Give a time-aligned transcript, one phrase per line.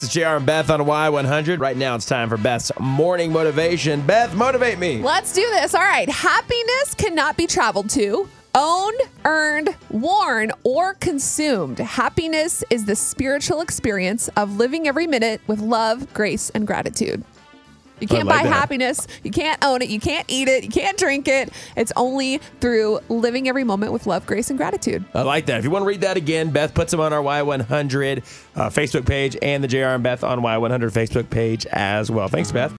[0.00, 1.58] It's JR and Beth on Y100.
[1.58, 4.00] Right now, it's time for Beth's morning motivation.
[4.02, 5.02] Beth, motivate me.
[5.02, 5.74] Let's do this.
[5.74, 6.08] All right.
[6.08, 11.80] Happiness cannot be traveled to, owned, earned, worn, or consumed.
[11.80, 17.24] Happiness is the spiritual experience of living every minute with love, grace, and gratitude.
[18.00, 18.52] You can't like buy that.
[18.52, 19.06] happiness.
[19.22, 19.88] You can't own it.
[19.88, 20.64] You can't eat it.
[20.64, 21.50] You can't drink it.
[21.76, 25.04] It's only through living every moment with love, grace, and gratitude.
[25.14, 25.58] I like that.
[25.58, 28.18] If you want to read that again, Beth puts them on our Y100
[28.56, 32.28] uh, Facebook page and the JR and Beth on Y100 Facebook page as well.
[32.28, 32.72] Thanks, Beth.